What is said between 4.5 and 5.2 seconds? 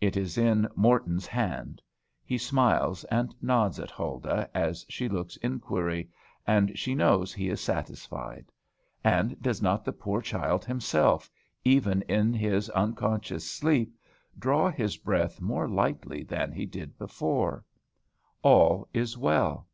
as she